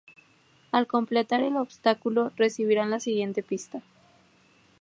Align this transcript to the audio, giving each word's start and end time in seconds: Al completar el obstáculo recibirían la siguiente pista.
Al 0.71 0.87
completar 0.87 1.43
el 1.43 1.57
obstáculo 1.57 2.31
recibirían 2.35 2.89
la 2.89 2.99
siguiente 2.99 3.43
pista. 3.43 3.83